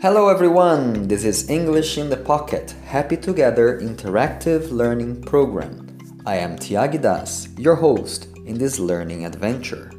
Hello 0.00 0.28
everyone, 0.28 1.08
this 1.08 1.24
is 1.24 1.50
English 1.50 1.98
in 1.98 2.08
the 2.08 2.16
Pocket 2.16 2.70
Happy 2.84 3.16
Together 3.16 3.80
interactive 3.80 4.70
learning 4.70 5.20
program. 5.22 5.88
I 6.24 6.36
am 6.36 6.54
Tiagi 6.54 7.02
Das, 7.02 7.48
your 7.58 7.74
host 7.74 8.28
in 8.46 8.58
this 8.58 8.78
learning 8.78 9.26
adventure. 9.26 9.90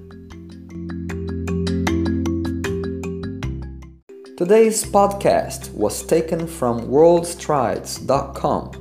Today's 4.38 4.86
podcast 4.86 5.70
was 5.74 6.02
taken 6.02 6.48
from 6.48 6.88
worldstrides.com 6.88 8.72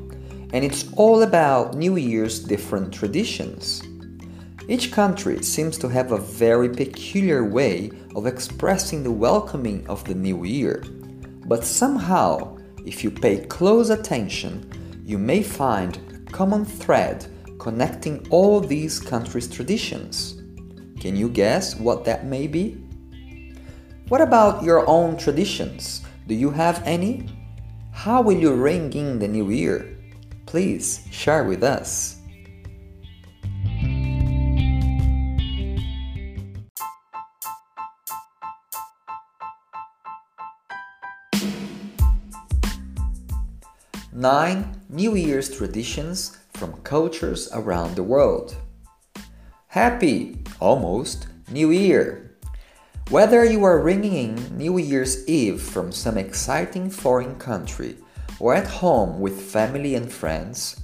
and 0.53 0.65
it's 0.65 0.85
all 0.93 1.23
about 1.25 1.75
New 1.75 1.97
Year's 1.97 2.39
different 2.39 2.95
traditions. 2.95 3.83
Each 4.69 4.93
country 4.93 5.43
seems 5.43 5.79
to 5.79 5.89
have 5.89 6.13
a 6.13 6.19
very 6.19 6.69
peculiar 6.69 7.43
way 7.45 7.91
of 8.15 8.29
expressing 8.29 9.03
the 9.03 9.11
welcoming 9.11 9.85
of 9.89 10.05
the 10.05 10.15
new 10.15 10.45
year. 10.45 10.85
But 11.49 11.65
somehow, 11.65 12.59
if 12.85 13.03
you 13.03 13.11
pay 13.11 13.47
close 13.47 13.89
attention, 13.89 15.03
you 15.05 15.17
may 15.17 15.43
find 15.43 15.97
a 16.15 16.31
common 16.31 16.67
thread 16.67 17.27
connecting 17.59 18.27
all 18.29 18.61
these 18.61 19.01
countries' 19.01 19.49
traditions. 19.49 20.43
Can 21.01 21.17
you 21.17 21.31
guess 21.31 21.75
what 21.75 22.05
that 22.05 22.27
may 22.27 22.47
be? 22.49 22.85
What 24.09 24.21
about 24.21 24.63
your 24.63 24.87
own 24.87 25.17
traditions? 25.17 26.03
Do 26.27 26.35
you 26.35 26.51
have 26.51 26.83
any? 26.85 27.27
How 27.93 28.21
will 28.21 28.37
you 28.37 28.53
ring 28.53 28.93
in 28.93 29.19
the 29.19 29.29
new 29.29 29.51
year? 29.51 29.99
Please 30.45 31.07
share 31.11 31.45
with 31.45 31.63
us. 31.65 32.18
Nine 44.19 44.83
New 44.89 45.15
Year's 45.15 45.49
traditions 45.49 46.39
from 46.55 46.83
cultures 46.83 47.49
around 47.53 47.95
the 47.95 48.03
world. 48.03 48.57
Happy, 49.69 50.43
almost, 50.59 51.29
New 51.53 51.71
Year! 51.71 52.37
Whether 53.11 53.45
you 53.45 53.63
are 53.63 53.79
ringing 53.79 54.15
in 54.17 54.59
New 54.59 54.77
Year's 54.77 55.25
Eve 55.29 55.63
from 55.63 55.93
some 55.93 56.19
exciting 56.19 56.91
foreign 56.91 57.37
country 57.37 57.97
or 58.41 58.57
at 58.57 58.67
home 58.67 59.21
with 59.21 59.41
family 59.41 59.95
and 59.95 60.11
friends, 60.13 60.81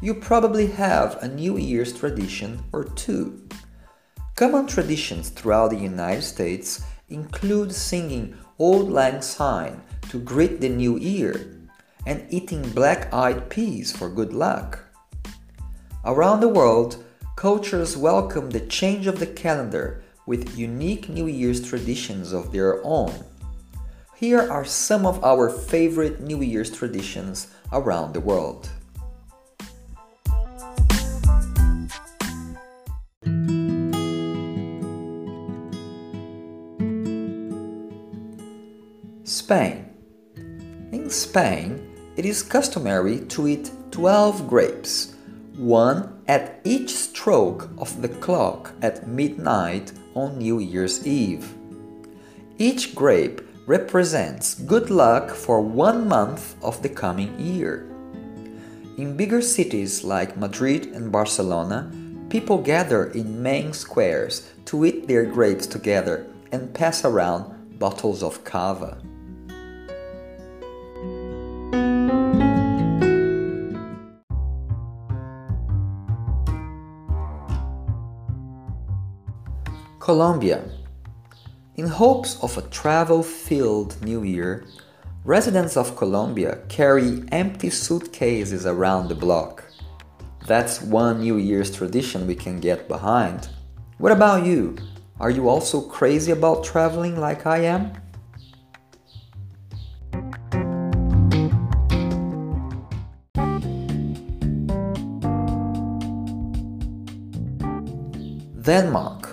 you 0.00 0.14
probably 0.14 0.68
have 0.68 1.22
a 1.22 1.28
New 1.28 1.58
Year's 1.58 1.92
tradition 1.92 2.64
or 2.72 2.84
two. 2.84 3.46
Common 4.34 4.66
traditions 4.66 5.28
throughout 5.28 5.72
the 5.72 5.76
United 5.76 6.22
States 6.22 6.80
include 7.10 7.70
singing 7.70 8.34
Auld 8.56 8.88
Lang 8.88 9.20
Syne 9.20 9.82
to 10.08 10.18
greet 10.18 10.62
the 10.62 10.70
new 10.70 10.96
year 10.96 11.57
and 12.06 12.26
eating 12.30 12.68
black 12.70 13.12
eyed 13.12 13.50
peas 13.50 13.90
for 13.90 14.08
good 14.08 14.32
luck. 14.32 14.80
Around 16.04 16.40
the 16.40 16.48
world, 16.48 17.04
cultures 17.36 17.96
welcome 17.96 18.50
the 18.50 18.60
change 18.60 19.06
of 19.06 19.18
the 19.18 19.26
calendar 19.26 20.02
with 20.26 20.58
unique 20.58 21.08
New 21.08 21.26
Year's 21.26 21.66
traditions 21.66 22.32
of 22.32 22.52
their 22.52 22.84
own. 22.84 23.12
Here 24.16 24.50
are 24.50 24.64
some 24.64 25.06
of 25.06 25.22
our 25.24 25.48
favorite 25.48 26.20
New 26.20 26.42
Year's 26.42 26.70
traditions 26.70 27.48
around 27.72 28.14
the 28.14 28.20
world. 28.20 28.68
Spain. 39.24 39.88
In 40.92 41.08
Spain, 41.08 41.87
it 42.18 42.26
is 42.26 42.42
customary 42.42 43.20
to 43.20 43.46
eat 43.46 43.70
12 43.92 44.48
grapes, 44.48 45.14
one 45.56 46.20
at 46.26 46.60
each 46.64 46.90
stroke 46.90 47.70
of 47.78 48.02
the 48.02 48.08
clock 48.08 48.72
at 48.82 49.06
midnight 49.06 49.92
on 50.14 50.36
New 50.36 50.58
Year's 50.58 51.06
Eve. 51.06 51.54
Each 52.58 52.92
grape 52.92 53.40
represents 53.66 54.54
good 54.54 54.90
luck 54.90 55.30
for 55.30 55.60
one 55.60 56.08
month 56.08 56.56
of 56.60 56.82
the 56.82 56.88
coming 56.88 57.38
year. 57.38 57.88
In 58.96 59.16
bigger 59.16 59.40
cities 59.40 60.02
like 60.02 60.36
Madrid 60.36 60.86
and 60.86 61.12
Barcelona, 61.12 61.92
people 62.30 62.58
gather 62.58 63.12
in 63.12 63.40
main 63.40 63.72
squares 63.72 64.50
to 64.64 64.84
eat 64.84 65.06
their 65.06 65.24
grapes 65.24 65.68
together 65.68 66.26
and 66.50 66.74
pass 66.74 67.04
around 67.04 67.78
bottles 67.78 68.24
of 68.24 68.42
cava. 68.42 68.98
Colombia. 80.08 80.64
In 81.76 81.86
hopes 81.86 82.38
of 82.42 82.56
a 82.56 82.62
travel 82.70 83.22
filled 83.22 84.02
new 84.02 84.22
year, 84.22 84.64
residents 85.22 85.76
of 85.76 85.98
Colombia 85.98 86.60
carry 86.70 87.24
empty 87.30 87.68
suitcases 87.68 88.64
around 88.64 89.08
the 89.08 89.14
block. 89.14 89.64
That's 90.46 90.80
one 90.80 91.20
New 91.20 91.36
Year's 91.36 91.70
tradition 91.70 92.26
we 92.26 92.34
can 92.34 92.58
get 92.58 92.88
behind. 92.88 93.50
What 93.98 94.12
about 94.12 94.46
you? 94.46 94.78
Are 95.20 95.28
you 95.28 95.46
also 95.46 95.82
crazy 95.82 96.32
about 96.32 96.64
traveling 96.64 97.20
like 97.20 97.44
I 97.44 97.58
am? 97.68 97.92
Denmark. 108.62 109.27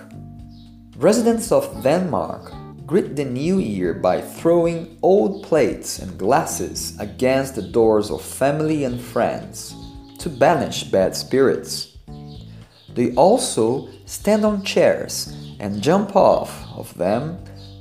Residents 0.98 1.52
of 1.52 1.84
Denmark 1.84 2.54
greet 2.88 3.18
the 3.18 3.26
new 3.26 3.60
year 3.60 3.94
by 3.94 4.22
throwing 4.22 4.98
old 5.02 5.44
plates 5.44 6.00
and 6.00 6.18
glasses 6.18 6.98
against 7.00 7.56
the 7.56 7.62
doors 7.62 8.10
of 8.10 8.22
family 8.22 8.86
and 8.86 9.02
friends 9.02 9.76
to 10.20 10.30
banish 10.30 10.86
bad 10.86 11.14
spirits. 11.14 11.98
They 12.94 13.14
also 13.16 13.90
stand 14.06 14.46
on 14.46 14.64
chairs 14.64 15.36
and 15.60 15.82
jump 15.82 16.16
off 16.16 16.66
of 16.74 16.98
them 16.98 17.40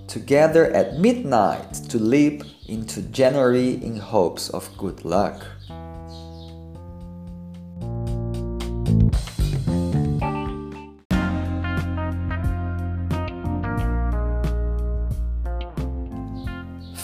together 0.08 0.72
at 0.72 0.98
midnight 0.98 1.72
to 1.90 2.00
leap 2.00 2.42
into 2.66 3.00
January 3.00 3.74
in 3.74 3.96
hopes 3.96 4.50
of 4.50 4.76
good 4.76 5.04
luck. 5.04 5.46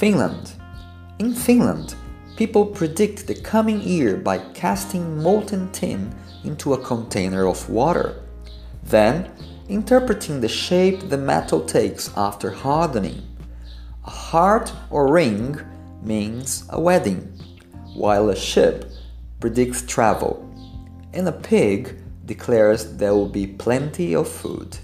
Finland. 0.00 0.53
In 1.19 1.34
Finland, 1.34 1.94
people 2.34 2.65
predict 2.65 3.27
the 3.27 3.34
coming 3.34 3.83
year 3.83 4.16
by 4.16 4.38
casting 4.55 5.22
molten 5.22 5.69
tin 5.72 6.11
into 6.43 6.72
a 6.72 6.83
container 6.83 7.47
of 7.47 7.69
water, 7.69 8.15
then 8.83 9.31
interpreting 9.69 10.41
the 10.41 10.49
shape 10.49 11.10
the 11.10 11.19
metal 11.19 11.60
takes 11.60 12.10
after 12.16 12.50
hardening. 12.50 13.21
A 14.06 14.10
heart 14.10 14.72
or 14.89 15.12
ring 15.12 15.60
means 16.03 16.65
a 16.71 16.81
wedding, 16.81 17.21
while 17.94 18.31
a 18.31 18.37
ship 18.37 18.91
predicts 19.39 19.83
travel, 19.83 20.49
and 21.12 21.28
a 21.28 21.41
pig 21.50 21.94
declares 22.25 22.97
there 22.97 23.12
will 23.12 23.28
be 23.28 23.47
plenty 23.47 24.15
of 24.15 24.27
food. 24.27 24.78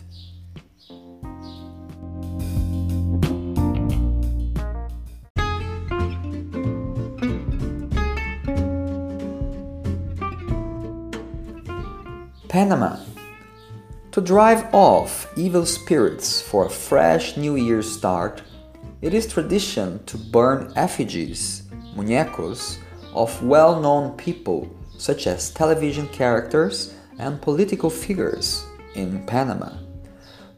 Panama. 12.48 12.96
To 14.12 14.20
drive 14.20 14.72
off 14.72 15.26
evil 15.37 15.66
spirits 15.66 16.40
for 16.40 16.66
a 16.66 16.70
fresh 16.70 17.37
New 17.37 17.56
Year 17.56 17.82
start, 17.82 18.43
it 19.02 19.12
is 19.12 19.26
tradition 19.26 20.02
to 20.06 20.16
burn 20.16 20.72
effigies, 20.76 21.64
muñecos, 21.94 22.78
of 23.14 23.43
well 23.43 23.81
known 23.81 24.16
people 24.16 24.70
such 24.96 25.26
as 25.26 25.50
television 25.50 26.08
characters 26.08 26.94
and 27.19 27.40
political 27.43 27.90
figures 27.90 28.64
in 28.94 29.25
Panama. 29.26 29.72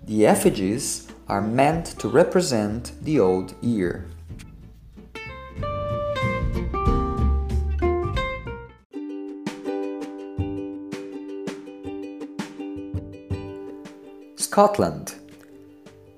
The 0.04 0.26
effigies 0.26 1.08
are 1.28 1.42
meant 1.42 1.86
to 1.98 2.08
represent 2.08 2.92
the 3.02 3.18
old 3.20 3.54
year. 3.62 4.06
Scotland. 14.58 15.14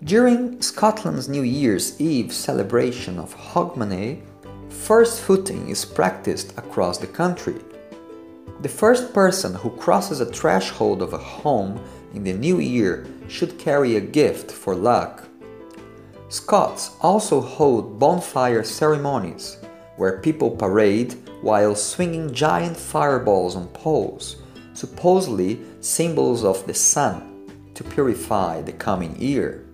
During 0.03 0.63
Scotland's 0.63 1.29
New 1.29 1.43
Year's 1.43 2.01
Eve 2.01 2.33
celebration 2.33 3.19
of 3.19 3.37
Hogmanay, 3.37 4.23
first 4.71 5.21
footing 5.21 5.69
is 5.69 5.85
practiced 5.85 6.57
across 6.57 6.97
the 6.97 7.07
country. 7.07 7.57
The 8.63 8.69
first 8.71 9.13
person 9.13 9.53
who 9.53 9.69
crosses 9.69 10.23
a 10.23 10.25
threshold 10.25 11.03
of 11.03 11.13
a 11.13 11.19
home 11.19 11.85
in 12.15 12.25
the 12.25 12.33
new 12.33 12.61
year 12.61 13.07
should 13.29 13.59
carry 13.59 13.97
a 13.97 14.01
gift 14.01 14.51
for 14.51 14.75
luck. 14.75 15.29
Scots 16.31 16.97
also 17.03 17.43
hold 17.43 17.99
bonfire 17.99 18.65
ceremonies 18.65 19.59
where 19.99 20.21
people 20.21 20.51
parade 20.51 21.13
while 21.43 21.75
swinging 21.75 22.33
giant 22.33 22.79
fireballs 22.79 23.55
on 23.55 23.69
poles, 23.75 24.37
supposedly 24.73 25.61
symbols 25.83 26.43
of 26.43 26.67
the 26.67 26.73
sun, 26.73 27.30
to 27.81 27.85
purify 27.94 28.61
the 28.61 28.73
coming 28.73 29.19
year. 29.19 29.65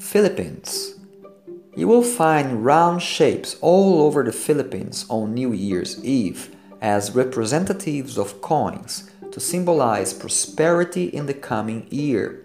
Philippines. 0.00 0.98
You 1.76 1.86
will 1.86 2.02
find 2.02 2.64
round 2.64 3.00
shapes 3.00 3.56
all 3.60 4.02
over 4.02 4.24
the 4.24 4.32
Philippines 4.32 5.06
on 5.08 5.32
New 5.32 5.52
Year's 5.52 6.04
Eve 6.04 6.54
as 6.80 7.14
representatives 7.14 8.18
of 8.18 8.42
coins 8.42 9.08
to 9.30 9.38
symbolize 9.38 10.12
prosperity 10.12 11.04
in 11.04 11.26
the 11.26 11.34
coming 11.34 11.86
year. 11.90 12.44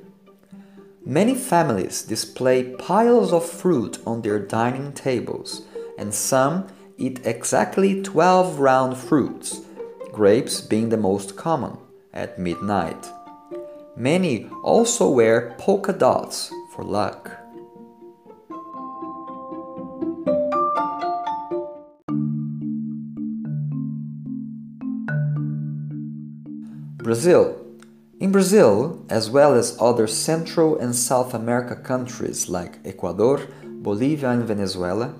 Many 1.07 1.35
families 1.35 2.01
display 2.01 2.75
piles 2.75 3.31
of 3.31 3.49
fruit 3.49 3.97
on 4.05 4.23
their 4.23 4.39
dining 4.39 4.91
tables, 4.91 5.61
and 5.97 6.13
some 6.13 6.67
eat 6.97 7.25
exactly 7.25 8.03
12 8.03 8.59
round 8.59 8.97
fruits, 8.97 9.61
grapes 10.11 10.59
being 10.59 10.89
the 10.89 10.97
most 10.97 11.37
common, 11.37 11.77
at 12.13 12.37
midnight. 12.37 13.09
Many 13.95 14.49
also 14.63 15.09
wear 15.09 15.55
polka 15.57 15.93
dots 15.93 16.51
for 16.73 16.83
luck. 16.83 17.31
Brazil. 26.97 27.66
In 28.19 28.31
Brazil, 28.31 29.05
as 29.09 29.29
well 29.29 29.53
as 29.53 29.77
other 29.79 30.07
Central 30.07 30.75
and 30.79 30.95
South 30.95 31.35
America 31.35 31.75
countries 31.75 32.49
like 32.49 32.79
Ecuador, 32.83 33.47
Bolivia, 33.63 34.31
and 34.31 34.43
Venezuela, 34.43 35.13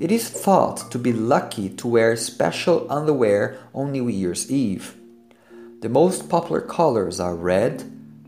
it 0.00 0.10
is 0.10 0.30
thought 0.30 0.90
to 0.90 0.98
be 0.98 1.12
lucky 1.12 1.68
to 1.68 1.86
wear 1.86 2.16
special 2.16 2.90
underwear 2.90 3.58
on 3.74 3.92
New 3.92 4.08
Year's 4.08 4.50
Eve. 4.50 4.96
The 5.82 5.90
most 5.90 6.30
popular 6.30 6.62
colors 6.62 7.20
are 7.20 7.36
red, 7.36 7.84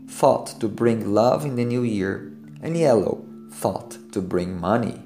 thought 0.07 0.59
to 0.59 0.67
bring 0.67 1.15
love 1.15 1.43
in 1.43 1.55
the 1.55 1.65
new 1.65 1.81
year, 1.81 2.31
and 2.61 2.77
yellow, 2.77 3.25
thought 3.49 3.97
to 4.11 4.21
bring 4.21 4.59
money. 4.59 5.01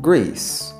Greece. 0.00 0.72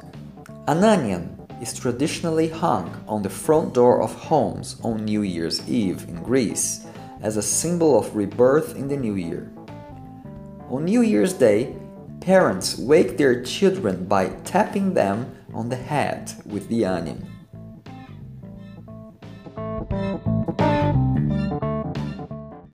An 0.66 0.82
onion 0.82 1.36
is 1.60 1.78
traditionally 1.78 2.48
hung 2.48 3.04
on 3.06 3.20
the 3.22 3.28
front 3.28 3.74
door 3.74 4.00
of 4.00 4.14
homes 4.14 4.80
on 4.82 5.04
New 5.04 5.20
Year's 5.20 5.68
Eve 5.68 6.08
in 6.08 6.22
Greece 6.22 6.86
as 7.20 7.36
a 7.36 7.42
symbol 7.42 7.98
of 7.98 8.16
rebirth 8.16 8.76
in 8.76 8.88
the 8.88 8.96
new 8.96 9.16
year. 9.16 9.52
On 10.70 10.86
New 10.86 11.02
Year's 11.02 11.34
Day, 11.34 11.76
parents 12.20 12.78
wake 12.78 13.18
their 13.18 13.42
children 13.44 14.06
by 14.06 14.30
tapping 14.44 14.94
them 14.94 15.36
on 15.52 15.68
the 15.68 15.76
head 15.76 16.32
with 16.46 16.68
the 16.68 16.86
onion. 16.86 17.26